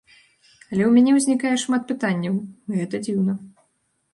[0.71, 2.41] Але ў мяне ўзнікае шмат пытанняў,
[2.77, 3.33] гэта дзіўна.